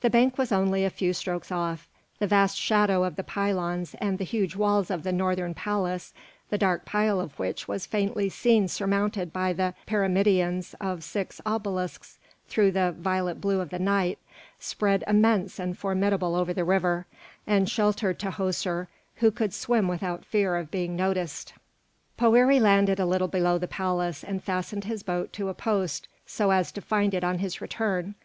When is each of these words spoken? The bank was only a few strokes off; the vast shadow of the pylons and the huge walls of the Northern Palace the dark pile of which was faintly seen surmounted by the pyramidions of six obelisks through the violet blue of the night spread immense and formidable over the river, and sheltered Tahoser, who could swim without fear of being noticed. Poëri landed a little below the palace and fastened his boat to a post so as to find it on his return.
The 0.00 0.10
bank 0.10 0.38
was 0.38 0.50
only 0.50 0.84
a 0.84 0.90
few 0.90 1.12
strokes 1.14 1.52
off; 1.52 1.88
the 2.18 2.26
vast 2.26 2.58
shadow 2.58 3.04
of 3.04 3.14
the 3.14 3.22
pylons 3.22 3.94
and 4.00 4.18
the 4.18 4.24
huge 4.24 4.56
walls 4.56 4.90
of 4.90 5.04
the 5.04 5.12
Northern 5.12 5.54
Palace 5.54 6.12
the 6.50 6.58
dark 6.58 6.84
pile 6.84 7.20
of 7.20 7.38
which 7.38 7.68
was 7.68 7.86
faintly 7.86 8.28
seen 8.28 8.66
surmounted 8.66 9.32
by 9.32 9.52
the 9.52 9.74
pyramidions 9.86 10.74
of 10.80 11.04
six 11.04 11.40
obelisks 11.46 12.18
through 12.48 12.72
the 12.72 12.90
violet 12.98 13.40
blue 13.40 13.60
of 13.60 13.70
the 13.70 13.78
night 13.78 14.18
spread 14.58 15.04
immense 15.06 15.60
and 15.60 15.78
formidable 15.78 16.34
over 16.34 16.52
the 16.52 16.64
river, 16.64 17.06
and 17.46 17.68
sheltered 17.68 18.18
Tahoser, 18.18 18.88
who 19.18 19.30
could 19.30 19.54
swim 19.54 19.86
without 19.86 20.24
fear 20.24 20.56
of 20.56 20.72
being 20.72 20.96
noticed. 20.96 21.54
Poëri 22.18 22.60
landed 22.60 22.98
a 22.98 23.06
little 23.06 23.28
below 23.28 23.58
the 23.58 23.68
palace 23.68 24.24
and 24.24 24.42
fastened 24.42 24.86
his 24.86 25.04
boat 25.04 25.32
to 25.34 25.48
a 25.48 25.54
post 25.54 26.08
so 26.26 26.50
as 26.50 26.72
to 26.72 26.80
find 26.80 27.14
it 27.14 27.22
on 27.22 27.38
his 27.38 27.60
return. 27.60 28.16